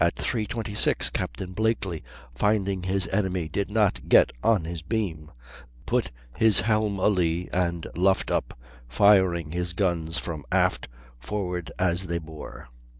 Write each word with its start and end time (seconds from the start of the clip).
26 0.17 1.11
Captain 1.11 1.51
Blakely, 1.53 2.03
finding 2.33 2.81
his 2.81 3.07
enemy 3.09 3.47
did 3.47 3.69
not 3.69 4.09
get 4.09 4.31
on 4.43 4.65
his 4.65 4.81
beam, 4.81 5.29
put 5.85 6.09
his 6.35 6.61
helm 6.61 6.97
a 6.97 7.07
lee 7.07 7.47
and 7.53 7.85
luffed 7.95 8.31
up, 8.31 8.57
firing 8.89 9.51
his 9.51 9.73
guns 9.73 10.17
from 10.17 10.43
aft 10.51 10.87
forward 11.19 11.71
as 11.77 12.07
they 12.07 12.17
bore. 12.17 12.67